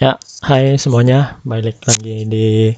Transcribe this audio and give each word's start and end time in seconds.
Ya, 0.00 0.16
hai 0.40 0.80
semuanya, 0.80 1.36
balik 1.44 1.84
lagi 1.84 2.24
di 2.24 2.72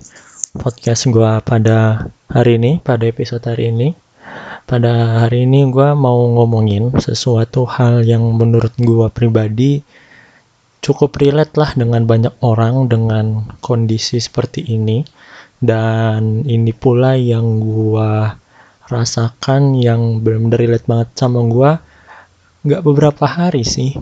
podcast 0.58 1.06
gue 1.06 1.30
pada 1.46 2.10
hari 2.26 2.58
ini, 2.58 2.82
pada 2.82 3.06
episode 3.06 3.46
hari 3.46 3.70
ini. 3.70 3.94
Pada 4.66 5.22
hari 5.22 5.46
ini 5.46 5.70
gue 5.70 5.94
mau 5.94 6.18
ngomongin 6.18 6.90
sesuatu 6.98 7.62
hal 7.62 8.02
yang 8.02 8.26
menurut 8.34 8.74
gue 8.74 9.06
pribadi 9.14 9.86
cukup 10.82 11.14
relate 11.22 11.54
lah 11.54 11.70
dengan 11.78 12.10
banyak 12.10 12.34
orang 12.42 12.90
dengan 12.90 13.54
kondisi 13.62 14.18
seperti 14.18 14.66
ini. 14.74 15.06
Dan 15.62 16.42
ini 16.42 16.74
pula 16.74 17.14
yang 17.14 17.62
gue 17.62 18.34
rasakan 18.90 19.78
yang 19.78 20.26
benar-benar 20.26 20.58
relate 20.58 20.86
banget 20.90 21.08
sama 21.14 21.38
gue. 21.46 21.70
Gak 22.66 22.82
beberapa 22.82 23.30
hari 23.30 23.62
sih, 23.62 23.94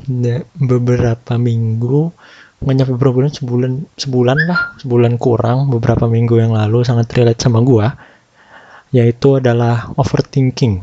beberapa 0.56 1.36
minggu 1.36 2.16
nggak 2.60 2.74
nyampe 2.76 2.92
beberapa 3.00 3.16
bulan 3.24 3.32
sebulan 3.32 3.72
sebulan 3.96 4.38
lah 4.44 4.60
sebulan 4.84 5.12
kurang 5.16 5.72
beberapa 5.72 6.04
minggu 6.04 6.36
yang 6.36 6.52
lalu 6.52 6.84
sangat 6.84 7.08
relate 7.16 7.40
sama 7.40 7.64
gua 7.64 7.96
yaitu 8.90 9.38
adalah 9.38 9.94
overthinking. 9.96 10.82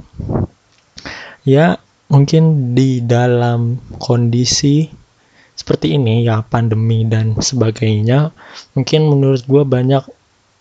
Ya 1.46 1.78
mungkin 2.08 2.74
di 2.74 3.04
dalam 3.04 3.78
kondisi 4.00 4.90
seperti 5.54 6.00
ini 6.00 6.24
ya 6.24 6.42
pandemi 6.42 7.04
dan 7.06 7.38
sebagainya 7.38 8.32
mungkin 8.74 9.12
menurut 9.12 9.44
gua 9.46 9.62
banyak 9.68 10.02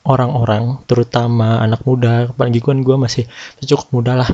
orang-orang 0.05 0.85
terutama 0.85 1.63
anak 1.65 1.81
muda 1.89 2.29
apalagi 2.29 2.61
kan 2.61 2.85
gua 2.85 3.01
masih 3.01 3.25
cukup 3.65 3.89
muda 3.95 4.13
lah 4.21 4.31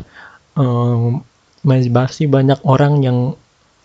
um, 0.59 1.23
masih 1.63 2.27
banyak 2.27 2.59
orang 2.67 3.07
yang 3.07 3.19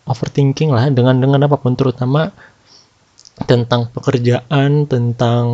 overthinking 0.08 0.72
lah 0.72 0.88
dengan 0.90 1.20
dengan 1.20 1.46
apa 1.46 1.60
pun 1.60 1.76
terutama 1.76 2.32
tentang 3.46 3.94
pekerjaan, 3.94 4.90
tentang 4.90 5.46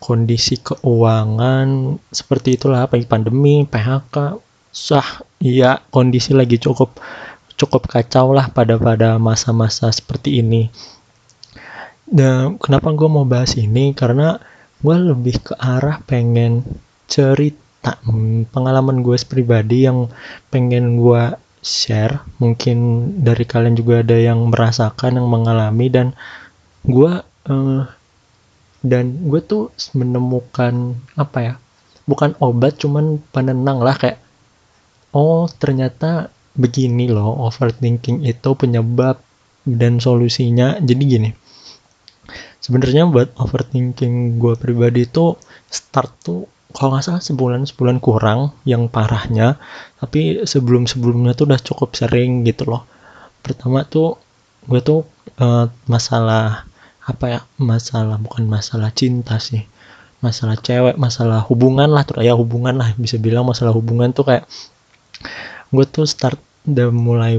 kondisi 0.00 0.56
keuangan, 0.60 2.00
seperti 2.08 2.56
itulah 2.56 2.88
apa 2.88 2.96
pandemi, 3.04 3.68
PHK, 3.68 4.40
sah, 4.72 5.24
iya 5.40 5.84
kondisi 5.92 6.32
lagi 6.32 6.56
cukup 6.56 6.96
cukup 7.54 7.86
kacau 7.86 8.34
lah 8.34 8.50
pada 8.50 8.80
pada 8.80 9.16
masa-masa 9.20 9.92
seperti 9.92 10.40
ini. 10.40 10.72
Dan 12.04 12.60
kenapa 12.60 12.92
gue 12.92 13.08
mau 13.08 13.24
bahas 13.24 13.56
ini? 13.56 13.96
Karena 13.96 14.36
gue 14.84 14.96
lebih 14.96 15.40
ke 15.40 15.54
arah 15.56 16.02
pengen 16.04 16.60
cerita 17.08 17.96
pengalaman 18.52 19.00
gue 19.00 19.16
pribadi 19.24 19.88
yang 19.88 20.12
pengen 20.52 21.00
gue 21.00 21.32
share. 21.64 22.20
Mungkin 22.42 22.78
dari 23.24 23.48
kalian 23.48 23.78
juga 23.78 24.04
ada 24.04 24.20
yang 24.20 24.52
merasakan, 24.52 25.16
yang 25.16 25.28
mengalami 25.32 25.88
dan 25.88 26.12
gue 26.84 27.12
uh, 27.24 27.82
dan 28.84 29.04
gue 29.28 29.40
tuh 29.40 29.72
menemukan 29.96 30.96
apa 31.16 31.38
ya 31.40 31.54
bukan 32.04 32.36
obat 32.44 32.76
cuman 32.76 33.16
penenang 33.32 33.80
lah 33.80 33.96
kayak 33.96 34.20
oh 35.16 35.48
ternyata 35.48 36.28
begini 36.54 37.10
loh 37.10 37.48
overthinking 37.48 38.22
itu 38.22 38.50
penyebab 38.54 39.18
dan 39.64 39.98
solusinya. 39.98 40.78
Jadi 40.78 41.02
gini 41.08 41.30
sebenarnya 42.60 43.04
buat 43.08 43.36
overthinking 43.36 44.40
gue 44.40 44.54
pribadi 44.56 45.04
itu 45.04 45.36
start 45.68 46.10
tuh 46.24 46.48
kalau 46.74 46.96
nggak 46.96 47.04
salah 47.06 47.22
sebulan 47.22 47.68
sebulan 47.68 47.98
kurang 48.02 48.52
yang 48.68 48.92
parahnya. 48.92 49.56
Tapi 49.98 50.44
sebelum 50.44 50.84
sebelumnya 50.84 51.32
tuh 51.32 51.48
udah 51.48 51.60
cukup 51.60 51.96
sering 51.96 52.44
gitu 52.44 52.68
loh. 52.68 52.84
Pertama 53.40 53.84
tuh 53.84 54.20
gue 54.64 54.80
tuh 54.80 55.04
uh, 55.38 55.68
masalah 55.88 56.66
apa 57.04 57.24
ya? 57.28 57.40
Masalah 57.60 58.16
bukan 58.16 58.48
masalah 58.48 58.90
cinta 58.92 59.36
sih. 59.40 59.64
Masalah 60.24 60.56
cewek 60.56 60.96
masalah 60.96 61.44
hubungan 61.44 61.92
lah. 61.92 62.02
Tuh 62.08 62.24
ya 62.24 62.32
hubungan 62.32 62.80
lah 62.80 62.96
bisa 62.96 63.20
bilang 63.20 63.44
masalah 63.44 63.76
hubungan 63.76 64.10
tuh 64.16 64.24
kayak 64.24 64.44
gue 65.74 65.84
tuh 65.90 66.06
start 66.06 66.38
udah 66.64 66.88
mulai 66.88 67.36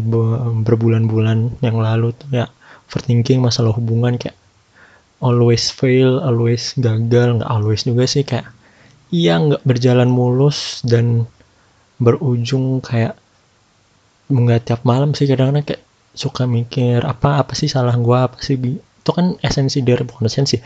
berbulan-bulan 0.61 1.57
yang 1.65 1.81
lalu 1.81 2.13
tuh 2.13 2.29
ya 2.29 2.45
overthinking 2.85 3.41
masalah 3.41 3.73
hubungan 3.73 4.21
kayak 4.21 4.37
always 5.17 5.73
fail 5.73 6.21
always 6.21 6.77
gagal 6.77 7.41
nggak 7.41 7.49
always 7.49 7.81
juga 7.89 8.05
sih 8.05 8.21
kayak 8.21 8.45
iya 9.09 9.41
nggak 9.41 9.65
berjalan 9.65 10.13
mulus 10.13 10.85
dan 10.85 11.25
berujung 11.97 12.85
kayak 12.85 13.17
nggak 14.29 14.69
tiap 14.69 14.81
malam 14.85 15.17
sih 15.17 15.25
kadang-kadang 15.25 15.65
kayak 15.65 15.83
suka 16.13 16.45
mikir 16.45 17.01
apa 17.01 17.41
apa 17.41 17.57
sih 17.57 17.65
salah 17.65 17.97
gue 17.97 18.17
apa 18.17 18.37
sih 18.45 18.57
itu 19.05 19.11
kan 19.13 19.37
esensi 19.45 19.85
dari 19.85 20.01
bukan 20.01 20.25
esensi 20.25 20.57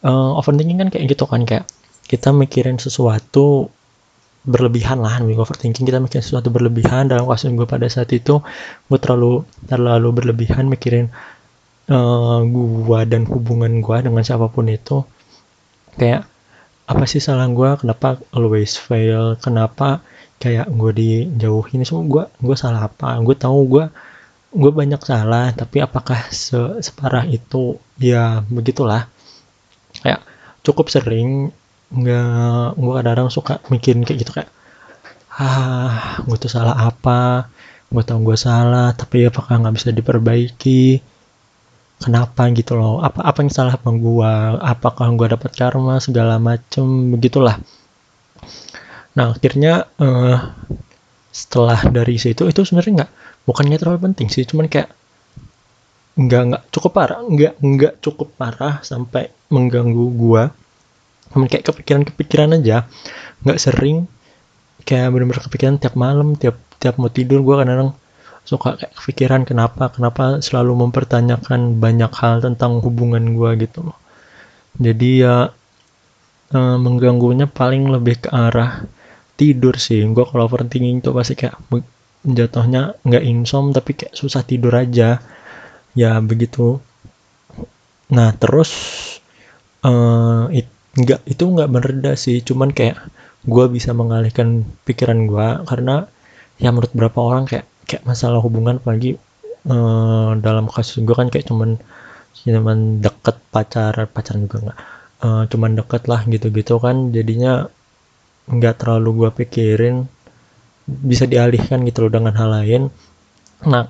uh, 0.00 0.40
overthinking 0.40 0.80
kan 0.80 0.88
kayak 0.88 1.12
gitu 1.12 1.28
kan 1.28 1.44
kayak 1.44 1.68
kita 2.08 2.32
mikirin 2.32 2.80
sesuatu 2.80 3.68
berlebihan 4.42 4.98
lah 4.98 5.22
nih 5.22 5.38
overthinking 5.38 5.86
kita 5.86 6.02
mikirin 6.02 6.24
sesuatu 6.24 6.50
berlebihan. 6.50 7.06
Dalam 7.06 7.30
kasus 7.30 7.54
gue 7.54 7.66
pada 7.68 7.86
saat 7.86 8.10
itu 8.10 8.42
gue 8.90 8.98
terlalu 8.98 9.46
terlalu 9.70 10.08
berlebihan 10.10 10.66
mikirin 10.66 11.14
uh, 11.92 12.42
gue 12.42 13.00
dan 13.06 13.22
hubungan 13.30 13.78
gue 13.78 13.96
dengan 14.02 14.22
siapa 14.26 14.50
pun 14.50 14.66
itu. 14.66 15.06
Kayak 15.94 16.26
apa 16.90 17.04
sih 17.06 17.22
salah 17.22 17.46
gue 17.46 17.70
kenapa 17.78 18.18
always 18.34 18.74
fail? 18.74 19.38
Kenapa 19.38 20.02
kayak 20.42 20.66
gue 20.74 20.90
dijauhin? 20.90 21.86
Semua 21.86 22.04
gue 22.10 22.24
gue 22.42 22.56
salah 22.58 22.90
apa? 22.90 23.14
Gue 23.22 23.38
tahu 23.38 23.58
gue 23.78 23.84
gue 24.52 24.72
banyak 24.72 25.00
salah 25.00 25.48
tapi 25.56 25.80
apakah 25.80 26.28
se 26.28 26.80
separah 26.84 27.24
itu? 27.28 27.80
Ya 27.96 28.44
begitulah. 28.46 29.08
Kayak 30.00 30.20
cukup 30.64 30.92
sering 30.92 31.52
nggak 31.92 32.80
gue 32.80 32.92
kadang-kadang 32.96 33.28
suka 33.28 33.60
mikirin 33.68 34.04
kayak 34.08 34.18
gitu 34.24 34.32
kayak 34.32 34.50
ah 35.36 36.20
gue 36.24 36.36
tuh 36.36 36.52
salah 36.52 36.76
apa? 36.76 37.48
Gue 37.92 38.02
tau 38.04 38.20
gue 38.20 38.36
salah 38.36 38.92
tapi 38.96 39.28
apakah 39.28 39.60
nggak 39.60 39.74
bisa 39.76 39.88
diperbaiki? 39.92 41.00
Kenapa? 42.02 42.48
Gitu 42.52 42.72
loh. 42.76 43.00
Apa 43.00 43.24
apa 43.24 43.38
yang 43.44 43.52
salah 43.52 43.74
sama 43.78 43.92
gue 43.96 44.32
apakah 44.60 45.06
gue 45.16 45.28
dapat 45.32 45.50
karma 45.56 45.96
segala 46.00 46.36
macem? 46.36 47.12
Begitulah. 47.14 47.56
Nah 49.16 49.36
akhirnya 49.36 49.88
uh, 50.00 50.36
setelah 51.32 51.80
dari 51.88 52.20
situ 52.20 52.44
itu 52.44 52.60
sebenarnya 52.62 52.92
nggak 53.02 53.12
bukannya 53.48 53.80
terlalu 53.80 54.12
penting 54.12 54.28
sih 54.28 54.44
cuman 54.44 54.68
kayak 54.68 54.92
nggak 56.12 56.42
nggak 56.52 56.62
cukup 56.68 56.92
parah 56.92 57.24
nggak 57.24 57.54
nggak 57.56 57.94
cukup 58.04 58.28
parah 58.36 58.84
sampai 58.84 59.32
mengganggu 59.48 60.06
gua. 60.12 60.52
Cuman 61.32 61.48
kayak 61.48 61.64
kepikiran-kepikiran 61.72 62.60
aja 62.60 62.84
nggak 63.40 63.58
sering 63.58 64.04
kayak 64.84 65.08
bener-bener 65.08 65.40
kepikiran 65.40 65.80
tiap 65.80 65.96
malam 65.96 66.36
tiap 66.36 66.60
tiap 66.76 67.00
mau 67.00 67.08
tidur 67.08 67.40
gua 67.40 67.64
kadang-kadang 67.64 67.96
suka 68.44 68.76
kayak 68.76 68.92
kepikiran 68.92 69.40
kenapa 69.48 69.88
kenapa 69.88 70.44
selalu 70.44 70.84
mempertanyakan 70.84 71.80
banyak 71.80 72.12
hal 72.12 72.44
tentang 72.44 72.84
hubungan 72.84 73.32
gua 73.32 73.56
gitu 73.56 73.88
loh. 73.88 73.96
Jadi 74.76 75.24
ya 75.24 75.48
eh, 76.52 76.76
mengganggunya 76.76 77.48
paling 77.48 77.88
lebih 77.88 78.20
ke 78.24 78.28
arah 78.28 78.84
tidur 79.38 79.74
sih. 79.80 80.00
Gua 80.12 80.24
kalau 80.28 80.48
overthinking 80.48 81.00
tuh 81.04 81.12
pasti 81.16 81.34
kayak 81.38 81.56
jatuhnya 82.22 82.94
nggak 83.02 83.24
insom 83.26 83.74
tapi 83.74 83.98
kayak 83.98 84.14
susah 84.14 84.42
tidur 84.46 84.72
aja. 84.76 85.18
Ya 85.92 86.12
begitu. 86.22 86.80
Nah 88.12 88.32
terus 88.36 88.70
uh, 89.84 90.48
it, 90.52 90.68
nggak 90.96 91.20
itu 91.28 91.44
nggak 91.44 91.70
mereda 91.72 92.12
sih. 92.16 92.40
Cuman 92.44 92.70
kayak 92.72 92.96
gue 93.42 93.66
bisa 93.74 93.90
mengalihkan 93.90 94.62
pikiran 94.86 95.26
gue 95.26 95.48
karena 95.66 96.06
ya 96.62 96.70
menurut 96.70 96.94
beberapa 96.94 97.18
orang 97.26 97.44
kayak 97.50 97.66
kayak 97.90 98.06
masalah 98.06 98.38
hubungan 98.38 98.78
apalagi 98.78 99.18
uh, 99.66 100.38
dalam 100.38 100.70
kasus 100.70 101.02
gue 101.02 101.10
kan 101.10 101.26
kayak 101.26 101.50
cuman 101.50 101.74
cuman 102.46 103.02
deket 103.02 103.36
pacar 103.50 103.94
pacaran 104.10 104.46
juga 104.46 104.70
nggak 104.70 104.78
uh, 105.26 105.42
cuman 105.50 105.70
deket 105.78 106.02
lah 106.06 106.20
gitu-gitu 106.30 106.78
kan. 106.78 107.10
Jadinya 107.10 107.66
nggak 108.50 108.82
terlalu 108.82 109.26
gue 109.26 109.30
pikirin 109.42 110.06
bisa 110.86 111.30
dialihkan 111.30 111.86
gitu 111.86 112.06
loh 112.06 112.12
dengan 112.12 112.34
hal 112.34 112.50
lain. 112.50 112.82
Nah 113.66 113.86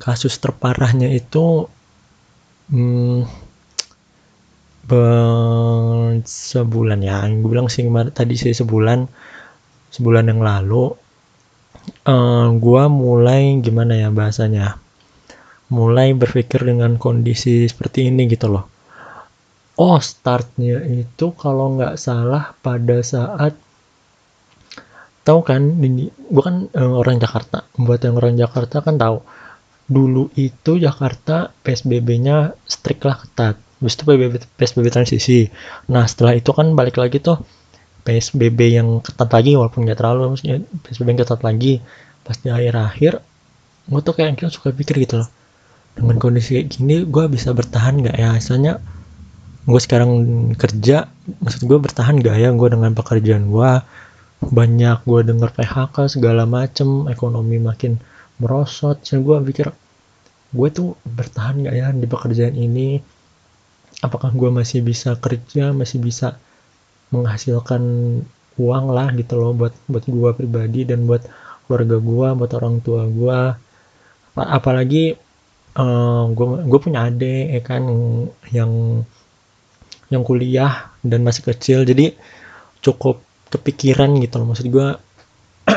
kasus 0.00 0.40
terparahnya 0.40 1.12
itu 1.12 1.68
hmm, 2.72 3.28
sebulan 6.24 7.00
ya. 7.04 7.24
Gue 7.28 7.48
bilang 7.52 7.68
sih 7.68 7.86
tadi 8.12 8.34
sih 8.36 8.52
sebulan 8.56 9.06
sebulan 9.92 10.24
yang 10.32 10.40
lalu 10.40 10.92
uh, 12.08 12.10
eh, 12.10 12.46
gue 12.56 12.82
mulai 12.88 13.60
gimana 13.60 13.92
ya 13.96 14.08
bahasanya 14.08 14.80
mulai 15.72 16.12
berpikir 16.12 16.64
dengan 16.68 17.00
kondisi 17.00 17.64
seperti 17.64 18.12
ini 18.12 18.28
gitu 18.28 18.48
loh. 18.52 18.64
Oh 19.80 19.96
startnya 19.96 20.84
itu 20.84 21.32
kalau 21.32 21.80
nggak 21.80 21.96
salah 21.96 22.52
pada 22.60 23.00
saat 23.00 23.56
tahu 25.22 25.40
kan 25.46 25.62
ini 25.78 26.10
gue 26.10 26.42
kan 26.42 26.68
uh, 26.74 26.94
orang 26.98 27.18
Jakarta. 27.22 27.66
Buat 27.78 28.06
yang 28.06 28.18
orang 28.18 28.34
Jakarta 28.38 28.82
kan 28.82 28.98
tahu. 28.98 29.22
Dulu 29.86 30.30
itu 30.38 30.78
Jakarta 30.78 31.50
PSBB-nya 31.62 32.54
strict 32.66 33.02
lah 33.06 33.18
ketat. 33.18 33.56
Habis 33.58 33.98
itu 33.98 34.02
PSBB, 34.06 34.34
PSBB 34.58 34.86
transisi. 34.90 35.40
Nah 35.90 36.06
setelah 36.06 36.38
itu 36.38 36.50
kan 36.54 36.74
balik 36.74 36.98
lagi 36.98 37.18
tuh 37.18 37.42
PSBB 38.02 38.78
yang 38.78 38.98
ketat 38.98 39.30
lagi 39.30 39.54
walaupun 39.54 39.86
nggak 39.86 39.98
terlalu 39.98 40.34
maksudnya 40.34 40.62
PSBB 40.86 41.08
yang 41.14 41.20
ketat 41.22 41.40
lagi. 41.42 41.82
Pas 42.22 42.38
di 42.38 42.48
akhir-akhir 42.50 43.12
gue 43.82 44.00
tuh 44.00 44.14
kayak 44.14 44.38
suka 44.50 44.70
pikir 44.70 45.02
gitu 45.02 45.22
loh. 45.22 45.28
Dengan 45.92 46.16
kondisi 46.16 46.56
kayak 46.56 46.66
gini 46.72 47.04
gue 47.04 47.24
bisa 47.28 47.52
bertahan 47.52 48.00
nggak 48.00 48.16
ya? 48.16 48.30
Misalnya 48.38 48.80
gue 49.62 49.78
sekarang 49.78 50.10
kerja 50.58 51.06
maksud 51.38 51.70
gue 51.70 51.78
bertahan 51.78 52.18
gak 52.18 52.34
ya 52.34 52.50
gue 52.50 52.68
dengan 52.68 52.90
pekerjaan 52.98 53.46
gue 53.46 53.70
banyak 54.50 55.06
gue 55.06 55.20
denger 55.22 55.50
PHK 55.54 56.18
segala 56.18 56.42
macem 56.48 57.06
ekonomi 57.06 57.62
makin 57.62 58.00
merosot. 58.42 58.98
Jadi 59.06 59.22
gue 59.22 59.36
pikir 59.52 59.66
gue 60.52 60.68
tuh 60.74 60.98
bertahan 61.06 61.62
gak 61.62 61.74
ya 61.76 61.88
di 61.94 62.06
pekerjaan 62.10 62.56
ini? 62.58 62.98
Apakah 64.02 64.34
gue 64.34 64.50
masih 64.50 64.82
bisa 64.82 65.14
kerja 65.14 65.70
masih 65.70 66.02
bisa 66.02 66.40
menghasilkan 67.14 67.82
uang 68.58 68.86
lah 68.90 69.14
gitu 69.14 69.38
loh 69.38 69.52
buat 69.54 69.72
buat 69.86 70.04
gue 70.04 70.30
pribadi 70.34 70.84
dan 70.84 71.06
buat 71.06 71.22
keluarga 71.64 71.96
gue 72.02 72.28
buat 72.36 72.52
orang 72.58 72.76
tua 72.84 73.08
gue 73.08 73.40
apalagi 74.36 75.16
uh, 75.76 76.24
gue 76.32 76.46
gue 76.68 76.80
punya 76.80 77.08
adik 77.08 77.46
ya 77.52 77.62
kan 77.64 77.82
yang 78.52 79.04
yang 80.12 80.22
kuliah 80.28 80.92
dan 81.00 81.24
masih 81.24 81.42
kecil. 81.48 81.88
Jadi 81.88 82.12
cukup 82.84 83.24
kepikiran 83.52 84.16
gitu 84.24 84.40
loh. 84.40 84.46
Maksud 84.52 84.66
gue 84.72 84.88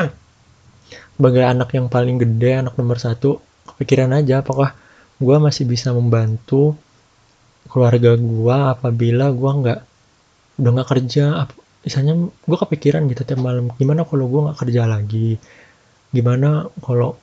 sebagai 1.16 1.44
anak 1.44 1.68
yang 1.76 1.86
paling 1.92 2.16
gede 2.16 2.64
anak 2.64 2.74
nomor 2.80 2.96
satu 2.96 3.40
kepikiran 3.76 4.16
aja 4.16 4.40
apakah 4.40 4.72
gue 5.20 5.36
masih 5.36 5.68
bisa 5.68 5.92
membantu 5.92 6.76
keluarga 7.68 8.16
gue 8.16 8.56
apabila 8.72 9.32
gue 9.32 9.50
nggak 9.62 9.80
udah 10.62 10.70
nggak 10.72 10.88
kerja. 10.88 11.44
Misalnya 11.86 12.14
gue 12.18 12.58
kepikiran 12.58 13.06
gitu 13.12 13.22
tiap 13.22 13.38
malam 13.44 13.70
gimana 13.76 14.02
kalau 14.08 14.26
gue 14.26 14.40
nggak 14.50 14.58
kerja 14.64 14.82
lagi? 14.88 15.36
Gimana 16.10 16.66
kalau 16.80 17.14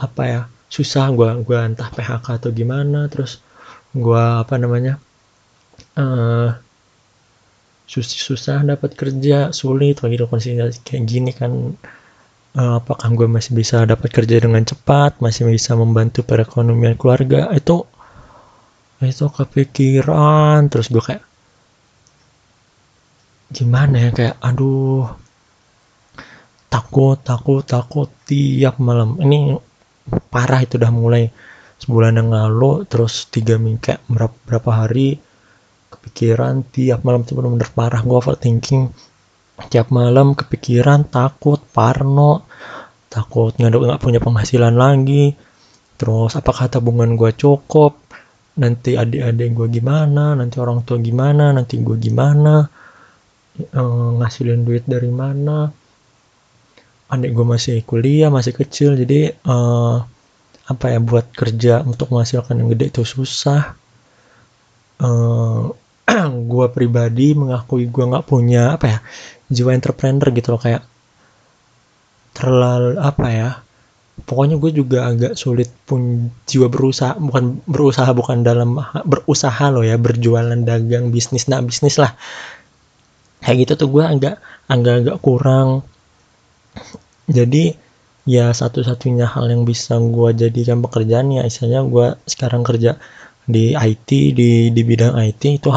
apa 0.00 0.22
ya 0.24 0.40
susah 0.70 1.12
gue 1.12 1.28
gue 1.44 1.58
entah 1.60 1.90
PHK 1.92 2.26
atau 2.40 2.50
gimana 2.54 3.10
terus 3.12 3.42
gue 3.90 4.24
apa 4.40 4.54
namanya 4.54 5.02
uh, 5.98 6.54
susah, 7.90 8.18
susah 8.22 8.58
dapat 8.62 8.94
kerja 8.94 9.50
sulit. 9.50 9.98
Lagi 9.98 10.16
kondisi 10.22 10.54
kayak 10.86 11.02
gini 11.10 11.30
kan 11.34 11.74
uh, 12.54 12.78
apakah 12.78 13.10
gue 13.18 13.26
masih 13.26 13.52
bisa 13.58 13.82
dapat 13.82 14.14
kerja 14.14 14.38
dengan 14.38 14.62
cepat 14.62 15.18
masih 15.18 15.50
bisa 15.50 15.74
membantu 15.74 16.22
perekonomian 16.22 16.94
keluarga? 16.94 17.50
Itu 17.50 17.90
itu 19.02 19.26
kepikiran. 19.26 20.70
Terus 20.70 20.86
gue 20.86 21.02
kayak 21.02 21.24
gimana 23.50 23.96
ya? 24.06 24.10
Kayak 24.14 24.36
aduh 24.38 25.10
takut 26.70 27.18
takut 27.26 27.66
takut 27.66 28.08
tiap 28.22 28.78
malam. 28.78 29.18
Ini 29.18 29.58
parah 30.30 30.62
itu 30.62 30.78
udah 30.78 30.92
mulai 30.94 31.26
sebulan 31.82 32.22
yang 32.22 32.30
lalu. 32.30 32.86
Terus 32.86 33.26
tiga 33.34 33.58
minggu 33.58 33.82
kayak 33.82 34.00
berapa 34.46 34.70
hari 34.70 35.18
kepikiran 35.90 36.62
tiap 36.70 37.02
malam 37.02 37.26
tuh 37.26 37.38
bener-bener 37.38 37.68
parah. 37.74 38.00
Gue 38.06 38.16
overthinking. 38.18 38.90
Tiap 39.60 39.92
malam 39.92 40.32
kepikiran 40.32 41.12
takut 41.12 41.60
parno 41.60 42.48
takut 43.10 43.50
nggak 43.58 43.74
nggak 43.74 44.00
punya 44.00 44.22
penghasilan 44.22 44.72
lagi. 44.78 45.34
Terus 45.98 46.32
apakah 46.38 46.70
tabungan 46.70 47.18
gue 47.18 47.34
cukup? 47.36 47.98
Nanti 48.56 48.96
adik-adik 48.96 49.50
gue 49.52 49.68
gimana? 49.68 50.32
Nanti 50.38 50.56
orang 50.62 50.86
tua 50.86 50.96
gimana? 51.02 51.52
Nanti 51.52 51.76
gue 51.76 51.98
gimana? 52.00 52.64
E, 53.60 53.82
ngasilin 54.16 54.64
duit 54.64 54.86
dari 54.88 55.10
mana? 55.12 55.68
Adik 57.10 57.34
gue 57.34 57.44
masih 57.44 57.82
kuliah 57.84 58.32
masih 58.32 58.56
kecil. 58.56 58.96
Jadi 58.96 59.28
e, 59.28 59.56
apa 60.70 60.86
ya 60.86 61.02
buat 61.02 61.34
kerja 61.34 61.82
untuk 61.82 62.14
menghasilkan 62.14 62.56
yang 62.62 62.70
gede 62.72 62.94
itu 62.94 63.02
susah 63.02 63.74
e, 66.10 66.16
gue 66.28 66.66
pribadi 66.70 67.32
mengakui 67.32 67.88
gue 67.88 68.04
nggak 68.04 68.26
punya 68.26 68.76
apa 68.76 68.86
ya 68.86 68.98
jiwa 69.50 69.74
entrepreneur 69.74 70.28
gitu 70.30 70.48
loh 70.54 70.60
kayak 70.62 70.82
terlalu 72.36 72.96
apa 73.00 73.26
ya 73.28 73.50
pokoknya 74.24 74.60
gue 74.60 74.70
juga 74.74 75.08
agak 75.08 75.32
sulit 75.36 75.70
pun 75.88 76.30
jiwa 76.44 76.68
berusaha 76.68 77.16
bukan 77.16 77.64
berusaha 77.64 78.10
bukan 78.12 78.44
dalam 78.44 78.78
berusaha 79.04 79.72
loh 79.72 79.84
ya 79.84 79.96
berjualan 79.96 80.60
dagang 80.60 81.10
bisnis 81.10 81.48
nah 81.48 81.60
bisnis 81.64 81.96
lah. 81.96 82.14
Kayak 83.40 83.56
gitu 83.66 83.72
tuh 83.86 83.88
gue 83.88 84.04
agak 84.04 84.36
agak 84.68 84.94
agak 85.04 85.16
kurang. 85.24 85.82
Jadi 87.30 87.72
ya 88.28 88.52
satu-satunya 88.52 89.24
hal 89.24 89.48
yang 89.48 89.64
bisa 89.64 89.96
gue 89.96 90.30
jadikan 90.36 90.84
pekerjaan 90.84 91.32
ya 91.32 91.42
istilahnya 91.48 91.82
gue 91.88 92.06
sekarang 92.28 92.62
kerja 92.62 93.00
di 93.54 93.76
IT 93.76 94.08
di 94.34 94.50
di 94.70 94.82
bidang 94.82 95.14
IT 95.18 95.42
itu 95.62 95.68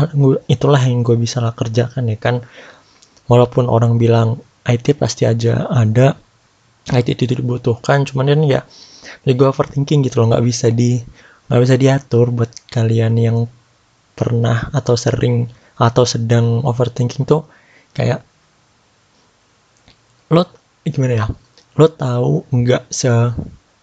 itulah 0.49 0.81
yang 0.81 1.01
gue 1.01 1.17
bisa 1.19 1.43
kerjakan 1.53 2.09
ya 2.09 2.17
kan. 2.17 2.45
Walaupun 3.27 3.67
orang 3.67 3.97
bilang 3.97 4.39
IT 4.63 4.95
pasti 4.95 5.27
aja 5.27 5.67
ada 5.67 6.15
IT 6.91 7.15
itu 7.15 7.39
dibutuhkan 7.39 8.03
cuman 8.03 8.27
kan 8.31 8.41
ya 8.43 8.61
jadi 9.23 9.33
gue 9.39 9.47
overthinking 9.47 10.03
gitu 10.03 10.23
loh 10.23 10.35
nggak 10.35 10.43
bisa 10.43 10.67
di 10.67 10.99
nggak 11.47 11.61
bisa 11.63 11.75
diatur 11.79 12.31
buat 12.31 12.51
kalian 12.71 13.13
yang 13.19 13.37
pernah 14.15 14.71
atau 14.71 14.95
sering 14.99 15.47
atau 15.79 16.03
sedang 16.03 16.63
overthinking 16.63 17.23
tuh 17.23 17.47
kayak 17.95 18.23
lo 20.33 20.49
gimana 20.83 21.13
ya? 21.13 21.25
Lo 21.77 21.87
tahu 21.89 22.45
nggak 22.51 22.89
se 22.93 23.09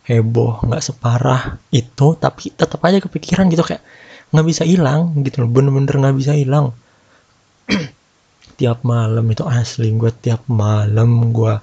heboh 0.08 0.64
nggak 0.64 0.82
separah 0.82 1.60
itu 1.70 2.16
tapi 2.16 2.52
tetap 2.52 2.80
aja 2.84 2.98
kepikiran 3.00 3.48
gitu 3.52 3.62
kayak 3.62 3.84
nggak 4.30 4.46
bisa 4.46 4.62
hilang 4.62 5.16
gitu 5.26 5.42
loh 5.44 5.50
bener-bener 5.50 5.94
nggak 5.96 6.16
bisa 6.16 6.32
hilang. 6.38 6.72
Tiap 8.58 8.84
malam 8.84 9.24
itu 9.32 9.40
asli 9.48 9.88
gue 9.96 10.12
tiap 10.12 10.44
malam 10.44 11.32
gue 11.32 11.54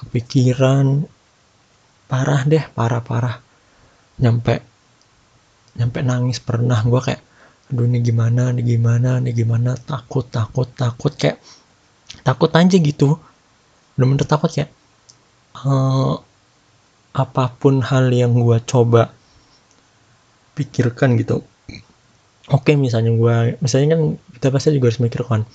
kepikiran 0.00 1.04
parah 2.08 2.40
deh 2.48 2.64
parah 2.72 3.04
parah 3.04 3.36
nyampe 4.16 4.64
nyampe 5.76 5.98
nangis 6.00 6.40
pernah 6.40 6.80
gue 6.88 7.00
kayak 7.04 7.22
aduh 7.68 7.84
ini 7.88 7.98
gimana 8.04 8.52
ini 8.52 8.62
gimana 8.64 9.20
ini 9.20 9.30
gimana? 9.32 9.76
Takut 9.76 10.28
takut 10.28 10.68
takut 10.72 11.12
kayak 11.16 11.40
takut 12.24 12.52
aja 12.52 12.76
gitu. 12.76 13.16
Bener-bener 13.96 14.26
takut 14.28 14.50
kayak 14.52 14.70
uh, 15.64 16.20
apa 17.14 17.54
pun 17.54 17.78
hal 17.78 18.10
yang 18.10 18.34
gue 18.34 18.58
coba 18.66 19.14
pikirkan 20.58 21.14
gitu. 21.14 21.46
Oke 22.50 22.76
misalnya 22.76 23.14
gue 23.14 23.36
misalnya 23.62 23.96
kan 23.96 24.00
kita 24.36 24.46
pasti 24.52 24.76
juga 24.76 24.92
harus 24.92 25.00
mikir 25.00 25.22
kan 25.24 25.48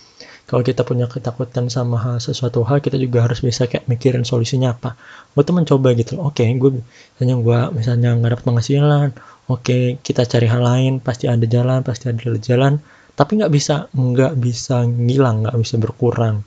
kalau 0.50 0.66
kita 0.66 0.82
punya 0.82 1.06
ketakutan 1.06 1.70
sama 1.70 2.02
hal, 2.02 2.18
sesuatu 2.18 2.66
hal 2.66 2.82
kita 2.82 2.98
juga 2.98 3.22
harus 3.22 3.38
bisa 3.46 3.70
kayak 3.70 3.86
mikirin 3.86 4.26
solusinya 4.26 4.74
apa. 4.74 4.98
Gue 5.38 5.46
tuh 5.46 5.54
mencoba 5.54 5.94
gitu 5.94 6.18
oke 6.18 6.42
gue 6.42 6.82
misalnya 7.14 7.36
gue 7.38 7.60
misalnya 7.78 8.10
nggak 8.18 8.32
dapat 8.34 8.46
penghasilan. 8.50 9.10
Oke 9.46 10.02
kita 10.02 10.26
cari 10.26 10.50
hal 10.50 10.66
lain 10.66 10.94
pasti 11.06 11.30
ada 11.30 11.46
jalan 11.46 11.86
pasti 11.86 12.10
ada 12.10 12.34
jalan. 12.42 12.82
Tapi 13.14 13.32
nggak 13.38 13.54
bisa 13.54 13.94
nggak 13.94 14.34
bisa 14.42 14.90
ngilang 14.90 15.46
nggak 15.46 15.58
bisa 15.62 15.78
berkurang. 15.78 16.42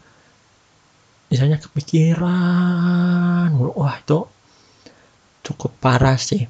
Misalnya 1.30 1.62
kepikiran 1.62 3.54
wah 3.54 3.94
itu 4.02 4.18
cukup 5.42 5.74
parah 5.82 6.16
sih. 6.18 6.46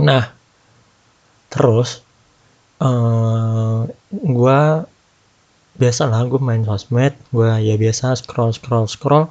Nah 0.00 0.24
terus 1.52 2.00
uh, 2.80 2.88
eh, 2.88 3.80
gue 4.10 4.60
biasa 5.80 6.02
lah 6.12 6.28
gue 6.28 6.40
main 6.42 6.60
sosmed 6.64 7.16
gue 7.32 7.50
ya 7.64 7.74
biasa 7.76 8.16
scroll 8.16 8.52
scroll 8.56 8.88
scroll. 8.88 9.28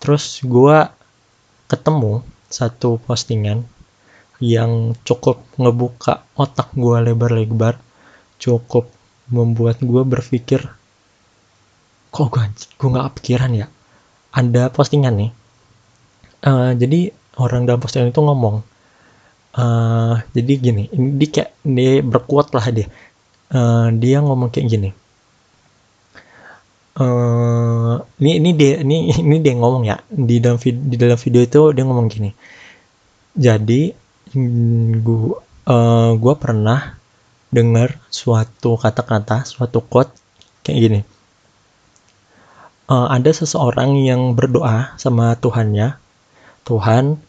Terus 0.00 0.44
gue 0.44 0.78
ketemu 1.68 2.20
satu 2.52 3.00
postingan 3.02 3.64
yang 4.38 4.92
cukup 5.02 5.40
ngebuka 5.56 6.28
otak 6.36 6.68
gue 6.76 6.96
lebar-lebar 7.00 7.80
cukup 8.36 8.92
membuat 9.32 9.80
gue 9.80 10.04
berpikir 10.04 10.60
kok 12.12 12.28
gue 12.32 12.44
gue 12.52 12.88
nggak 12.92 13.06
kepikiran 13.12 13.52
ya? 13.52 13.66
Ada 14.32 14.68
postingan 14.68 15.16
nih. 15.16 15.32
Uh, 16.44 16.76
jadi 16.76 17.12
orang 17.36 17.68
dalam 17.68 17.80
postingan 17.80 18.12
itu 18.12 18.20
ngomong 18.20 18.64
uh, 19.56 20.14
jadi 20.36 20.52
gini 20.60 20.84
ini 20.92 21.08
dia 21.16 21.28
kayak 21.32 21.50
dia 21.64 21.92
berkuat 22.04 22.52
lah 22.52 22.66
dia. 22.70 22.86
Uh, 23.46 23.88
dia 23.96 24.20
ngomong 24.20 24.52
kayak 24.52 24.66
gini. 24.68 24.90
Uh, 26.96 28.00
ini 28.16 28.40
ini 28.40 28.50
dia 28.56 28.80
ini 28.80 28.96
ini 29.26 29.36
dia 29.40 29.54
ngomong 29.56 29.82
ya. 29.88 29.96
Di 30.12 30.38
dalam 30.38 30.60
di 30.60 30.96
dalam 30.96 31.18
video 31.18 31.42
itu 31.42 31.60
dia 31.72 31.84
ngomong 31.84 32.06
gini. 32.12 32.30
Jadi 33.36 33.92
gua 35.00 35.40
uh, 35.68 36.10
gua 36.16 36.34
pernah 36.36 36.96
dengar 37.52 37.96
suatu 38.12 38.76
kata-kata 38.76 39.48
suatu 39.48 39.80
quote 39.80 40.12
kayak 40.66 40.78
gini. 40.78 41.00
Uh, 42.86 43.10
ada 43.10 43.34
seseorang 43.34 43.98
yang 43.98 44.38
berdoa 44.38 44.94
sama 44.94 45.34
Tuhannya. 45.34 45.98
Tuhan 46.66 47.22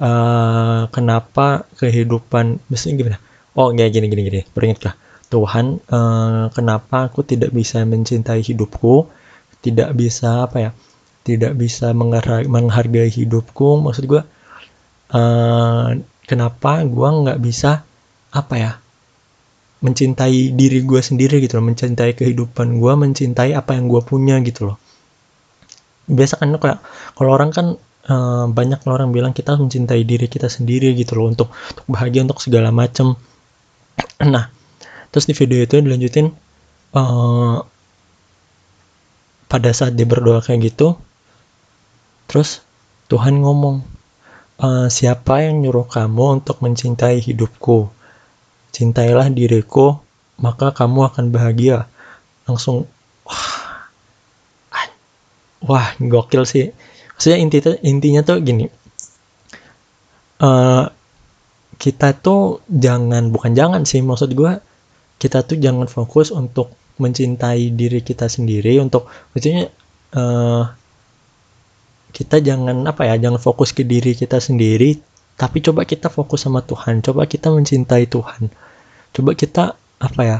uh, 0.00 0.88
kenapa 0.90 1.68
kehidupan 1.76 2.58
mesti 2.72 2.96
gimana? 2.96 3.20
Oh 3.54 3.70
nggak 3.70 3.92
gini 3.92 4.06
gini 4.08 4.22
gini 4.26 4.40
beringatkah 4.50 4.96
Tuhan 5.30 5.78
uh, 5.86 6.50
kenapa 6.50 7.06
aku 7.06 7.22
tidak 7.22 7.54
bisa 7.54 7.84
mencintai 7.86 8.42
hidupku? 8.42 9.06
Tidak 9.60 9.92
bisa 9.94 10.48
apa 10.48 10.56
ya? 10.58 10.70
Tidak 11.22 11.52
bisa 11.54 11.92
menghargai 11.94 13.12
hidupku 13.12 13.78
maksud 13.84 14.08
gue 14.08 14.22
uh, 15.14 15.88
kenapa 16.26 16.82
gue 16.82 17.08
nggak 17.08 17.38
bisa 17.38 17.86
apa 18.34 18.54
ya? 18.56 18.72
Mencintai 19.80 20.52
diri 20.52 20.84
gue 20.84 21.00
sendiri 21.00 21.40
gitu 21.40 21.56
loh 21.60 21.70
mencintai 21.70 22.12
kehidupan 22.12 22.82
gue 22.82 22.92
mencintai 22.96 23.56
apa 23.56 23.76
yang 23.76 23.86
gue 23.86 24.02
punya 24.02 24.36
gitu 24.42 24.72
loh. 24.72 24.76
Biasa 26.10 26.42
kan 26.42 26.56
kayak 26.58 26.82
kalau 27.14 27.30
orang 27.30 27.54
kan 27.54 27.78
uh, 28.10 28.50
banyak 28.50 28.82
orang 28.90 29.14
bilang 29.14 29.30
kita 29.30 29.54
mencintai 29.54 30.02
diri 30.02 30.26
kita 30.26 30.50
sendiri 30.50 30.92
gitu 30.98 31.14
loh 31.14 31.30
untuk 31.30 31.54
untuk 31.54 31.86
bahagia 31.86 32.26
untuk 32.26 32.42
segala 32.42 32.74
macem 32.74 33.14
nah 34.34 34.50
terus 35.14 35.30
di 35.30 35.34
video 35.38 35.62
itu 35.62 35.78
dilanjutin 35.78 36.34
uh, 36.98 37.62
pada 39.46 39.70
saat 39.70 39.94
dia 39.94 40.06
berdoa 40.06 40.42
kayak 40.42 40.74
gitu 40.74 40.98
terus 42.30 42.62
Tuhan 43.10 43.42
ngomong 43.42 43.82
e, 44.62 44.68
siapa 44.86 45.42
yang 45.42 45.66
nyuruh 45.66 45.90
kamu 45.90 46.40
untuk 46.40 46.62
mencintai 46.62 47.18
hidupku? 47.18 47.90
Cintailah 48.70 49.26
diriku 49.34 49.98
maka 50.38 50.70
kamu 50.70 51.10
akan 51.10 51.34
bahagia. 51.34 51.90
Langsung 52.46 52.86
wah 53.26 53.50
wah 55.66 55.86
gokil 55.98 56.46
sih 56.46 56.70
maksudnya 57.20 57.36
intinya 57.36 57.72
intinya 57.84 58.20
tuh 58.24 58.40
gini. 58.40 58.64
Uh, 60.40 60.88
kita 61.76 62.16
tuh 62.16 62.64
jangan 62.72 63.28
bukan 63.28 63.52
jangan 63.52 63.84
sih 63.84 64.00
maksud 64.00 64.32
gue 64.32 64.56
kita 65.20 65.44
tuh 65.44 65.60
jangan 65.60 65.84
fokus 65.84 66.32
untuk 66.32 66.72
mencintai 66.96 67.76
diri 67.76 68.00
kita 68.00 68.24
sendiri 68.24 68.80
untuk 68.80 69.04
maksudnya 69.36 69.68
uh, 70.16 70.64
kita 72.16 72.40
jangan 72.40 72.88
apa 72.88 73.04
ya 73.04 73.20
jangan 73.20 73.36
fokus 73.36 73.76
ke 73.76 73.84
diri 73.84 74.16
kita 74.16 74.40
sendiri 74.40 74.96
tapi 75.36 75.60
coba 75.60 75.84
kita 75.84 76.08
fokus 76.08 76.48
sama 76.48 76.64
Tuhan 76.64 77.04
coba 77.04 77.28
kita 77.28 77.52
mencintai 77.52 78.08
Tuhan. 78.08 78.48
Coba 79.12 79.36
kita 79.36 79.76
apa 80.00 80.20
ya 80.24 80.38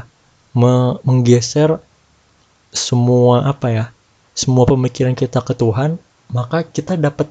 me 0.57 0.97
menggeser 1.05 1.77
semua 2.73 3.45
apa 3.45 3.67
ya 3.69 3.85
semua 4.33 4.65
pemikiran 4.65 5.13
kita 5.13 5.45
ke 5.45 5.53
Tuhan 5.53 6.01
maka 6.31 6.63
kita 6.63 6.95
dapat 6.95 7.27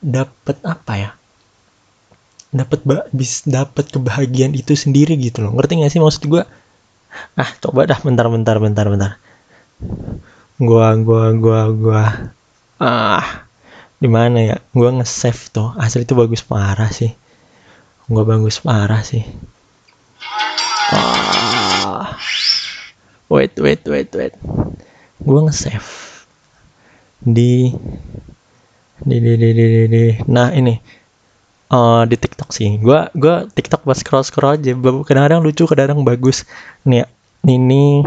dapat 0.00 0.56
apa 0.62 0.92
ya? 0.94 1.10
Dapat 2.54 2.80
bis 3.12 3.44
dapat 3.44 3.90
kebahagiaan 3.90 4.54
itu 4.54 4.72
sendiri 4.72 5.18
gitu 5.18 5.44
loh. 5.44 5.52
Ngerti 5.52 5.82
gak 5.82 5.92
sih 5.92 6.00
maksud 6.00 6.24
gue 6.30 6.42
ah 7.36 7.50
coba 7.60 7.88
dah 7.88 7.98
bentar 8.00 8.26
bentar 8.30 8.56
bentar 8.62 8.86
bentar. 8.88 9.10
Gua 10.56 10.96
gua 10.96 11.36
gua 11.36 11.60
gua. 11.68 12.04
Ah 12.80 13.44
di 13.96 14.08
mana 14.08 14.38
ya? 14.40 14.56
Gua 14.72 14.92
nge-save 15.00 15.52
tuh 15.52 15.72
asli 15.76 16.04
itu 16.04 16.16
bagus 16.16 16.40
parah 16.44 16.88
sih. 16.88 17.12
Gua 18.08 18.24
bagus 18.24 18.62
parah 18.62 19.02
sih. 19.04 19.24
Ah. 20.94 22.14
Wait 23.26 23.58
wait 23.58 23.82
wait 23.84 24.10
wait. 24.14 24.34
Gua 25.20 25.40
nge-save 25.48 26.06
di 27.26 27.74
di 29.02 29.16
di 29.20 29.32
di 29.36 29.48
di, 29.52 29.64
di, 29.66 29.82
di. 29.90 30.04
nah 30.30 30.48
ini 30.52 30.74
uh, 31.72 32.02
di 32.06 32.16
TikTok 32.16 32.50
sih. 32.54 32.80
Gua 32.80 33.10
gua 33.12 33.44
TikTok 33.50 33.82
pas 33.84 33.98
scroll 33.98 34.24
scroll 34.24 34.56
aja. 34.56 34.72
Kadang-kadang 34.76 35.40
lucu, 35.42 35.64
kadang-kadang 35.68 36.06
bagus. 36.06 36.46
Nih 36.86 37.02
ya, 37.02 37.06
ini 37.46 38.02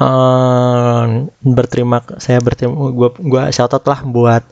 uh, 0.00 1.04
berterima 1.40 2.04
saya 2.20 2.38
berterima 2.40 2.74
gua 2.92 3.10
gua 3.16 3.42
shoutout 3.52 3.84
lah 3.86 4.00
buat 4.04 4.42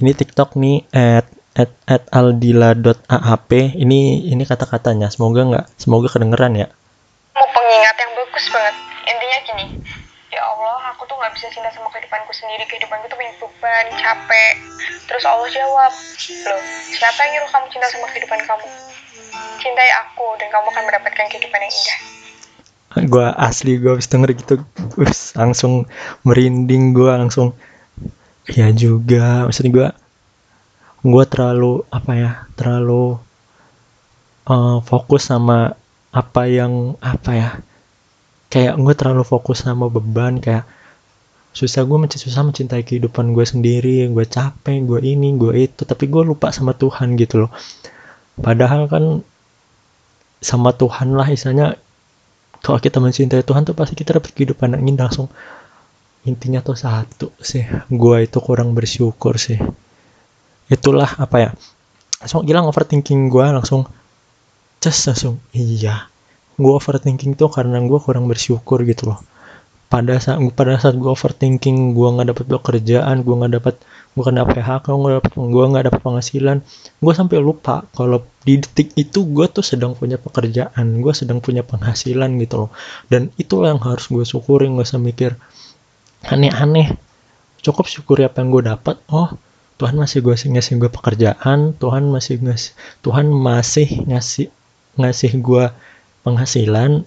ini 0.00 0.12
TikTok 0.16 0.56
nih 0.56 0.88
at 0.94 1.28
at 1.52 1.70
at 1.84 2.06
aldila.ahp 2.14 3.50
ini 3.76 4.30
ini 4.30 4.42
kata-katanya 4.46 5.12
semoga 5.12 5.44
nggak 5.44 5.66
semoga 5.76 6.08
kedengeran 6.08 6.56
ya 6.56 6.68
mau 7.36 7.46
pengingat 7.52 7.96
yang 8.00 8.12
bagus 8.16 8.46
banget 8.48 8.74
nggak 11.30 11.38
bisa 11.46 11.54
cinta 11.54 11.70
sama 11.70 11.86
kehidupanku 11.94 12.34
sendiri. 12.34 12.66
Kehidupanku 12.66 13.06
tuh 13.06 13.14
banyak 13.14 13.38
beban 13.38 13.86
capek. 14.02 14.54
Terus 15.06 15.22
Allah 15.22 15.46
jawab 15.46 15.92
loh 16.50 16.62
siapa 16.90 17.18
yang 17.22 17.30
nyuruh 17.38 17.50
kamu 17.54 17.66
cinta 17.70 17.86
sama 17.86 18.06
kehidupan 18.10 18.40
kamu? 18.50 18.66
Cintai 19.62 19.90
aku 20.02 20.26
dan 20.42 20.50
kamu 20.50 20.66
akan 20.74 20.84
mendapatkan 20.90 21.26
kehidupan 21.30 21.60
yang 21.62 21.70
indah. 21.70 21.98
Gue 23.06 23.26
asli 23.38 23.78
gue 23.78 23.94
habis 23.94 24.10
denger 24.10 24.34
gitu 24.34 24.54
us 24.98 25.30
langsung 25.38 25.86
merinding 26.26 26.98
gue 26.98 27.12
langsung 27.14 27.54
ya 28.50 28.74
juga. 28.74 29.46
Maksudnya 29.46 29.70
gue 29.70 29.88
gue 31.06 31.24
terlalu 31.30 31.86
apa 31.94 32.12
ya 32.18 32.30
terlalu 32.58 33.22
uh, 34.50 34.82
fokus 34.82 35.30
sama 35.30 35.78
apa 36.10 36.42
yang 36.50 36.98
apa 36.98 37.30
ya 37.38 37.50
kayak 38.50 38.74
gue 38.82 38.94
terlalu 38.98 39.22
fokus 39.22 39.62
sama 39.62 39.86
beban 39.86 40.42
kayak 40.42 40.66
susah 41.50 41.82
gue 41.82 41.98
susah 42.14 42.46
mencintai 42.46 42.86
kehidupan 42.86 43.34
gue 43.34 43.42
sendiri 43.42 44.06
gue 44.06 44.26
capek 44.26 44.86
gue 44.86 45.00
ini 45.02 45.34
gue 45.34 45.66
itu 45.66 45.82
tapi 45.82 46.06
gue 46.06 46.22
lupa 46.22 46.54
sama 46.54 46.78
Tuhan 46.78 47.18
gitu 47.18 47.46
loh. 47.46 47.50
Padahal 48.38 48.86
kan 48.86 49.04
sama 50.40 50.72
Tuhan 50.72 51.12
lah 51.18 51.26
istilahnya 51.28 51.76
kalau 52.62 52.78
kita 52.78 53.02
mencintai 53.02 53.42
Tuhan 53.42 53.66
tuh 53.66 53.74
pasti 53.74 53.98
kita 53.98 54.16
dapat 54.16 54.30
kehidupan 54.32 54.78
yang 54.78 54.94
indah. 54.94 55.10
Langsung 55.10 55.28
intinya 56.22 56.62
tuh 56.62 56.78
satu 56.78 57.34
sih 57.42 57.66
gue 57.90 58.16
itu 58.22 58.38
kurang 58.38 58.70
bersyukur 58.72 59.34
sih. 59.34 59.58
Itulah 60.70 61.18
apa 61.18 61.36
ya 61.42 61.50
langsung 62.22 62.46
hilang 62.46 62.70
overthinking 62.70 63.26
gue 63.26 63.46
langsung 63.50 63.90
just 64.78 65.02
langsung 65.10 65.42
iya. 65.50 66.06
Gue 66.54 66.78
overthinking 66.78 67.34
tuh 67.34 67.50
karena 67.50 67.82
gue 67.82 67.98
kurang 67.98 68.30
bersyukur 68.30 68.86
gitu 68.86 69.10
loh 69.10 69.29
pada 69.90 70.22
saat 70.22 70.38
pada 70.54 70.78
saat 70.78 70.94
gue 70.94 71.10
overthinking 71.10 71.98
gue 71.98 72.08
nggak 72.14 72.28
dapat 72.30 72.46
pekerjaan 72.46 73.26
gue 73.26 73.34
nggak 73.34 73.52
dapat 73.58 73.74
bukan 74.14 74.38
dapet 74.38 74.62
PHK 74.62 74.86
gue 74.86 75.10
dapat 75.18 75.32
gue 75.34 75.64
nggak 75.66 75.84
dapat 75.90 76.00
penghasilan 76.00 76.56
gue 77.02 77.12
sampai 77.12 77.36
lupa 77.42 77.82
kalau 77.90 78.22
di 78.40 78.56
detik 78.56 78.96
itu 78.96 79.28
gue 79.28 79.46
tuh 79.52 79.60
sedang 79.60 79.92
punya 79.92 80.16
pekerjaan 80.16 81.04
gue 81.04 81.12
sedang 81.12 81.44
punya 81.44 81.60
penghasilan 81.60 82.40
gitu 82.40 82.66
loh. 82.66 82.70
Dan 83.12 83.28
itulah 83.36 83.76
yang 83.76 83.82
harus 83.84 84.08
gue 84.08 84.24
syukuri 84.24 84.64
gak 84.72 84.88
usah 84.88 85.00
mikir 85.00 85.36
aneh-aneh. 86.24 86.96
Cukup 87.60 87.84
syukuri 87.84 88.24
apa 88.24 88.40
yang 88.40 88.48
gue 88.48 88.62
dapat 88.64 88.96
oh 89.12 89.36
Tuhan 89.76 89.96
masih 89.96 90.24
gue 90.24 90.32
ngasih 90.36 90.80
gue 90.80 90.90
pekerjaan 90.92 91.76
Tuhan 91.76 92.08
masih 92.08 92.40
ngasih 92.40 92.72
Tuhan 93.04 93.28
masih 93.28 93.88
ngasih 94.08 94.48
ngasih 94.96 95.32
gue 95.36 95.64
penghasilan. 96.24 97.04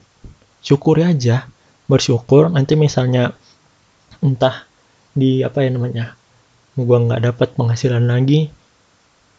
Syukuri 0.63 1.03
aja 1.03 1.49
bersyukur 1.87 2.47
nanti 2.49 2.79
misalnya 2.79 3.35
entah 4.23 4.63
di 5.13 5.43
apa 5.43 5.61
ya 5.61 5.69
namanya 5.69 6.05
gua 6.73 6.97
nggak 7.03 7.21
dapat 7.21 7.47
penghasilan 7.53 8.07
lagi 8.07 8.49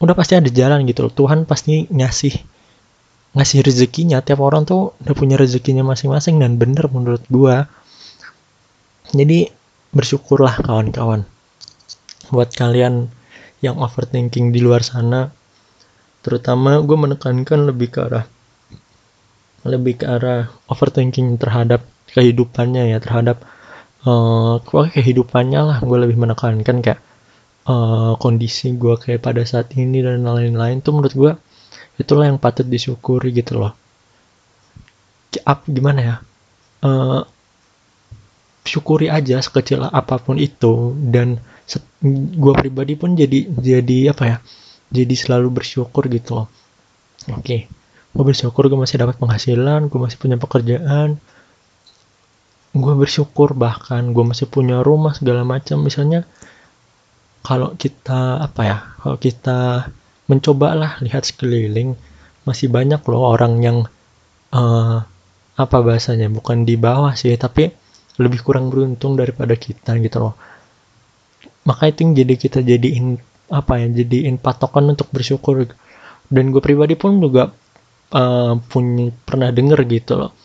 udah 0.04 0.14
pasti 0.14 0.36
ada 0.36 0.50
jalan 0.50 0.84
gitu 0.84 1.06
loh. 1.06 1.12
Tuhan 1.14 1.48
pasti 1.48 1.86
ngasih 1.88 2.34
ngasih 3.34 3.58
rezekinya. 3.64 4.20
Tiap 4.20 4.40
orang 4.42 4.68
tuh 4.68 4.92
udah 5.00 5.14
punya 5.16 5.40
rezekinya 5.40 5.86
masing-masing 5.86 6.36
dan 6.36 6.60
bener 6.60 6.86
menurut 6.92 7.24
gua. 7.32 7.66
Jadi 9.14 9.48
bersyukurlah 9.94 10.60
kawan-kawan 10.60 11.22
buat 12.34 12.50
kalian 12.52 13.08
yang 13.62 13.78
overthinking 13.78 14.50
di 14.50 14.60
luar 14.60 14.82
sana. 14.82 15.30
Terutama 16.24 16.80
gue 16.80 16.96
menekankan 16.96 17.68
lebih 17.68 17.92
ke 17.92 18.00
arah 18.00 18.24
lebih 19.64 20.00
ke 20.00 20.04
arah 20.08 20.52
overthinking 20.68 21.40
terhadap 21.40 21.84
kehidupannya 22.14 22.94
ya 22.94 22.98
terhadap 23.02 23.42
uh, 24.06 24.62
kehidupannya 24.64 25.60
lah. 25.60 25.78
Gue 25.82 25.98
lebih 26.00 26.16
menekankan 26.16 26.80
kayak 26.80 27.00
uh, 27.68 28.14
kondisi 28.16 28.72
gue 28.78 28.94
kayak 28.96 29.20
pada 29.20 29.42
saat 29.42 29.74
ini 29.74 30.00
dan 30.00 30.24
lain-lain 30.24 30.80
tuh 30.80 30.94
menurut 30.94 31.14
gue 31.14 31.32
itulah 31.98 32.30
yang 32.30 32.38
patut 32.38 32.66
disyukuri 32.66 33.34
gitu 33.34 33.60
loh. 33.60 33.74
Up, 35.44 35.66
gimana 35.66 36.00
ya? 36.00 36.16
Uh, 36.84 37.26
syukuri 38.64 39.10
aja 39.10 39.42
sekecil 39.42 39.82
apa 39.82 40.16
pun 40.22 40.38
itu 40.38 40.94
dan 41.10 41.42
gue 42.38 42.52
pribadi 42.54 42.94
pun 42.94 43.18
jadi 43.18 43.50
jadi 43.50 44.14
apa 44.14 44.24
ya? 44.24 44.36
Jadi 44.94 45.14
selalu 45.18 45.50
bersyukur 45.50 46.06
gitu 46.06 46.38
loh. 46.38 46.48
Oke 47.34 47.42
okay 47.42 47.62
gue 48.14 48.24
bersyukur 48.24 48.70
gue 48.70 48.78
masih 48.78 49.02
dapat 49.02 49.18
penghasilan 49.18 49.90
gue 49.90 49.98
masih 49.98 50.18
punya 50.22 50.38
pekerjaan 50.38 51.18
gue 52.74 52.94
bersyukur 52.98 53.54
bahkan 53.54 54.10
gue 54.10 54.24
masih 54.26 54.50
punya 54.50 54.82
rumah 54.82 55.14
segala 55.14 55.46
macam. 55.46 55.86
Misalnya 55.86 56.26
kalau 57.46 57.78
kita 57.78 58.42
apa 58.42 58.60
ya 58.66 58.78
kalau 58.98 59.16
kita 59.16 59.88
mencoba 60.26 60.68
lah 60.74 60.92
lihat 60.98 61.22
sekeliling 61.22 61.94
masih 62.42 62.68
banyak 62.68 62.98
loh 63.06 63.30
orang 63.30 63.54
yang 63.62 63.78
uh, 64.50 64.98
apa 65.54 65.76
bahasanya 65.86 66.26
bukan 66.34 66.66
di 66.66 66.74
bawah 66.74 67.14
sih 67.14 67.30
tapi 67.38 67.70
lebih 68.18 68.42
kurang 68.42 68.74
beruntung 68.74 69.14
daripada 69.14 69.54
kita 69.54 69.94
gitu 70.02 70.18
loh. 70.18 70.34
Maka 71.64 71.94
itu 71.94 72.10
jadi 72.10 72.34
kita 72.34 72.58
jadiin 72.60 73.16
apa 73.54 73.80
ya 73.80 73.86
jadiin 74.02 74.36
patokan 74.42 74.90
untuk 74.90 75.08
bersyukur. 75.14 75.70
Dan 76.26 76.50
gue 76.50 76.58
pribadi 76.58 76.98
pun 76.98 77.22
juga 77.22 77.54
uh, 78.10 78.52
punya 78.66 79.14
pernah 79.22 79.54
denger 79.54 79.80
gitu 79.86 80.18
loh 80.18 80.43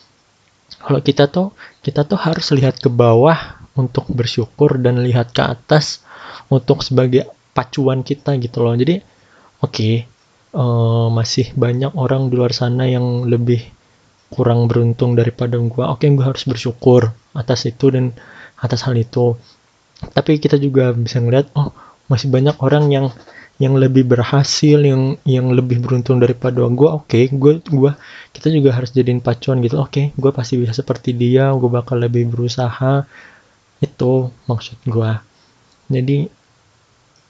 kalau 0.80 1.00
kita 1.04 1.28
tuh 1.28 1.52
kita 1.84 2.08
tuh 2.08 2.16
harus 2.16 2.50
lihat 2.56 2.80
ke 2.80 2.88
bawah 2.88 3.60
untuk 3.76 4.08
bersyukur 4.10 4.80
dan 4.80 5.00
lihat 5.04 5.30
ke 5.36 5.44
atas 5.44 6.02
untuk 6.48 6.82
sebagai 6.82 7.28
pacuan 7.52 8.00
kita 8.02 8.36
gitu 8.40 8.64
loh. 8.64 8.74
Jadi 8.74 8.98
oke 9.60 9.70
okay, 9.70 9.94
uh, 10.56 10.60
eh, 10.60 11.08
masih 11.12 11.52
banyak 11.54 11.92
orang 11.94 12.32
di 12.32 12.34
luar 12.40 12.56
sana 12.56 12.88
yang 12.88 13.28
lebih 13.28 13.60
kurang 14.30 14.70
beruntung 14.70 15.18
daripada 15.18 15.58
gue 15.58 15.66
oke 15.66 16.00
okay, 16.00 16.08
gue 16.14 16.22
harus 16.22 16.46
bersyukur 16.46 17.10
atas 17.34 17.66
itu 17.68 17.92
dan 17.92 18.16
atas 18.56 18.88
hal 18.88 18.96
itu. 18.96 19.36
Tapi 20.00 20.40
kita 20.40 20.56
juga 20.56 20.96
bisa 20.96 21.20
ngeliat 21.20 21.52
oh 21.54 21.76
masih 22.10 22.26
banyak 22.26 22.58
orang 22.58 22.90
yang 22.90 23.06
yang 23.60 23.76
lebih 23.76 24.08
berhasil 24.08 24.80
yang 24.80 25.20
yang 25.28 25.52
lebih 25.52 25.78
beruntung 25.84 26.18
daripada 26.18 26.64
gue 26.64 26.88
oke 26.88 27.06
okay, 27.06 27.30
gue 27.30 27.62
gue 27.62 27.92
kita 28.34 28.50
juga 28.50 28.74
harus 28.74 28.90
jadiin 28.90 29.22
pacuan 29.22 29.62
gitu 29.62 29.78
oke 29.78 29.92
okay, 29.94 30.04
gue 30.16 30.30
pasti 30.34 30.58
bisa 30.58 30.74
seperti 30.74 31.14
dia 31.14 31.52
gue 31.54 31.70
bakal 31.70 32.00
lebih 32.00 32.26
berusaha 32.32 33.04
itu 33.78 34.12
maksud 34.48 34.80
gue 34.88 35.10
jadi 35.92 36.28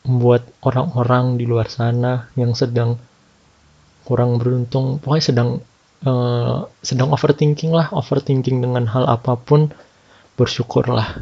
buat 0.06 0.42
orang-orang 0.64 1.36
di 1.36 1.44
luar 1.44 1.68
sana 1.68 2.32
yang 2.38 2.56
sedang 2.56 2.96
kurang 4.08 4.40
beruntung 4.40 5.02
pokoknya 5.02 5.24
sedang 5.34 5.48
uh, 6.08 6.64
sedang 6.80 7.12
overthinking 7.12 7.74
lah 7.74 7.92
overthinking 7.92 8.64
dengan 8.64 8.88
hal 8.88 9.04
apa 9.04 9.36
pun 9.36 9.68
bersyukurlah. 10.40 11.20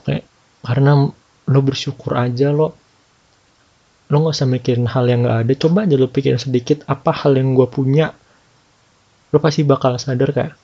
Oke, 0.00 0.24
karena 0.64 1.12
lo 1.48 1.60
bersyukur 1.64 2.14
aja 2.14 2.52
lo 2.52 2.76
lo 4.08 4.16
nggak 4.24 4.36
usah 4.40 4.48
mikirin 4.48 4.88
hal 4.88 5.04
yang 5.04 5.20
nggak 5.24 5.38
ada. 5.44 5.52
Coba 5.56 5.84
aja 5.84 6.00
lo 6.00 6.08
pikirin 6.08 6.40
sedikit 6.40 6.80
apa 6.88 7.12
hal 7.12 7.36
yang 7.36 7.52
gue 7.52 7.68
punya? 7.68 8.08
Lo 9.28 9.36
pasti 9.36 9.68
bakal 9.68 10.00
sadar 10.00 10.32
kayak 10.32 10.54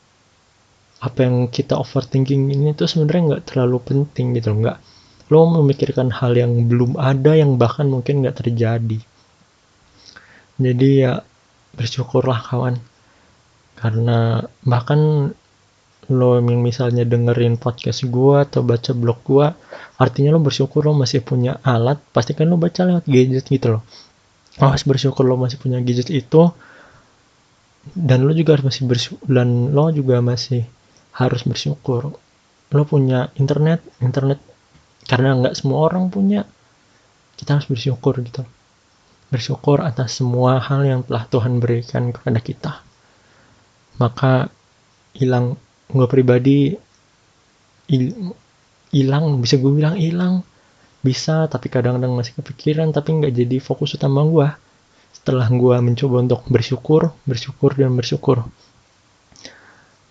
apa 1.04 1.18
yang 1.20 1.52
kita 1.52 1.76
overthinking 1.76 2.48
ini 2.48 2.72
tuh 2.72 2.88
sebenarnya 2.88 3.36
nggak 3.36 3.44
terlalu 3.52 3.76
penting 3.84 4.32
gitu 4.32 4.56
nggak 4.56 4.80
lo 5.28 5.48
memikirkan 5.60 6.08
hal 6.08 6.32
yang 6.36 6.68
belum 6.68 6.96
ada 7.00 7.36
yang 7.36 7.56
bahkan 7.60 7.88
mungkin 7.88 8.24
nggak 8.24 8.44
terjadi. 8.44 9.00
Jadi 10.60 10.88
ya 11.00 11.20
bersyukurlah 11.74 12.40
kawan. 12.44 12.76
Karena 13.74 14.40
bahkan 14.62 15.32
lo 16.10 16.40
yang 16.40 16.60
misalnya 16.60 17.06
dengerin 17.06 17.56
podcast 17.56 18.04
gue 18.04 18.36
atau 18.42 18.60
baca 18.64 18.92
blog 18.92 19.18
gue 19.24 19.46
artinya 20.00 20.34
lo 20.34 20.40
bersyukur 20.42 20.84
lo 20.84 20.92
masih 20.92 21.22
punya 21.22 21.62
alat 21.62 22.02
pasti 22.10 22.34
kan 22.34 22.50
lo 22.50 22.58
baca 22.58 22.84
lewat 22.84 23.04
gadget 23.06 23.46
gitu 23.48 23.78
loh. 23.78 23.82
Lo 24.60 24.70
harus 24.70 24.84
bersyukur 24.84 25.24
lo 25.24 25.38
masih 25.38 25.56
punya 25.60 25.78
gadget 25.80 26.10
itu 26.10 26.50
dan 27.92 28.24
lo 28.24 28.32
juga 28.32 28.58
harus 28.58 28.66
masih 28.68 28.84
bersyukur 28.88 29.26
dan 29.28 29.48
lo 29.72 29.92
juga 29.92 30.18
masih 30.24 30.64
harus 31.14 31.46
bersyukur 31.46 32.16
lo 32.74 32.82
punya 32.88 33.30
internet 33.38 33.84
internet 34.02 34.42
karena 35.04 35.36
nggak 35.36 35.54
semua 35.56 35.84
orang 35.88 36.08
punya. 36.08 36.48
Kita 37.36 37.60
harus 37.60 37.68
bersyukur 37.68 38.16
gitu. 38.24 38.42
Bersyukur 39.28 39.84
atas 39.84 40.16
semua 40.22 40.62
hal 40.62 40.86
yang 40.86 41.00
telah 41.04 41.28
Tuhan 41.28 41.60
berikan 41.60 42.14
kepada 42.14 42.40
kita. 42.40 42.72
Maka 44.00 44.48
hilang 45.14 45.60
gue 45.90 46.06
pribadi 46.08 46.76
hilang 48.94 49.24
bisa 49.44 49.60
gue 49.60 49.72
bilang 49.72 49.96
hilang. 49.98 50.46
Bisa 51.04 51.44
tapi 51.52 51.68
kadang-kadang 51.68 52.16
masih 52.16 52.40
kepikiran 52.40 52.88
tapi 52.94 53.12
nggak 53.12 53.34
jadi 53.36 53.56
fokus 53.60 53.92
utama 53.96 54.24
gue 54.24 54.48
setelah 55.12 55.46
gue 55.52 55.76
mencoba 55.84 56.24
untuk 56.24 56.48
bersyukur 56.48 57.12
bersyukur 57.28 57.76
dan 57.76 57.92
bersyukur. 57.92 58.48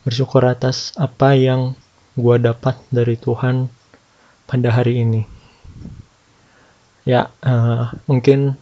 Bersyukur 0.05 0.45
atas 0.45 0.93
apa 0.99 1.33
yang 1.33 1.73
gue 2.13 2.36
dapat 2.38 2.77
dari 2.93 3.17
Tuhan 3.17 3.73
pada 4.45 4.69
hari 4.69 5.01
ini. 5.01 5.25
Ya 7.09 7.33
uh, 7.41 7.89
mungkin 8.05 8.53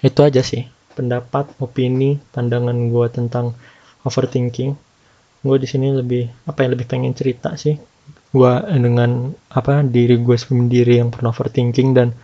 itu 0.00 0.20
aja 0.24 0.40
sih 0.40 0.64
pendapat 0.96 1.52
opini 1.60 2.18
pandangan 2.32 2.88
gue 2.88 3.06
tentang 3.12 3.52
overthinking 4.02 4.74
gue 5.40 5.56
di 5.56 5.68
sini 5.68 5.88
lebih 5.96 6.28
apa 6.44 6.64
ya 6.64 6.68
lebih 6.76 6.86
pengen 6.88 7.16
cerita 7.16 7.56
sih. 7.56 7.76
Gue 8.30 8.52
dengan 8.70 9.34
apa 9.50 9.82
diri 9.82 10.20
gue 10.20 10.36
sendiri 10.36 11.00
yang 11.00 11.10
pernah 11.10 11.34
overthinking 11.34 11.96
dan 11.96 12.14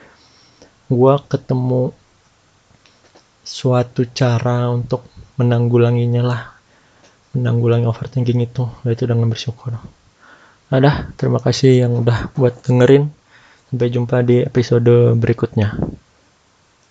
gue 0.87 1.15
ketemu 1.27 1.91
suatu 3.43 4.07
cara 4.13 4.71
untuk 4.71 5.09
menanggulanginya 5.41 6.23
lah. 6.23 6.43
Menanggulangi 7.33 7.89
overthinking 7.89 8.41
itu 8.45 8.65
yaitu 8.85 9.09
dengan 9.09 9.29
bersyukur. 9.33 9.77
Ada 10.71 11.11
terima 11.15 11.39
kasih 11.43 11.87
yang 11.87 12.07
udah 12.07 12.33
buat 12.35 12.63
dengerin. 12.63 13.11
Sampai 13.67 13.91
jumpa 13.91 14.23
di 14.23 14.47
episode 14.47 15.19
berikutnya 15.19 15.75